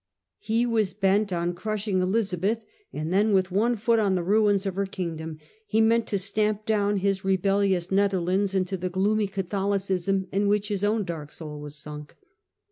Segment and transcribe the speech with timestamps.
[0.39, 4.65] He was ben t on crushing Elizabeth; and then with one foot on the ruins
[4.65, 4.87] of her.
[4.87, 10.47] kingdom he meant to stamp down his rebellious Nether lands into the gloomy Catholicism in
[10.47, 12.15] which his own dark soul was sunk.